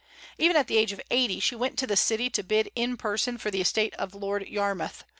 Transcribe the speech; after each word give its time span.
Even 0.39 0.55
at 0.57 0.65
the 0.65 0.79
age 0.79 0.91
of 0.91 0.99
eighty 1.11 1.39
she 1.39 1.53
went 1.55 1.77
to 1.77 1.85
the 1.85 1.95
city 1.95 2.27
to 2.27 2.41
bid 2.41 2.71
in 2.75 2.97
person 2.97 3.37
for 3.37 3.51
the 3.51 3.61
estate 3.61 3.93
of 3.97 4.15
Lord 4.15 4.47
Yarmouth. 4.49 5.03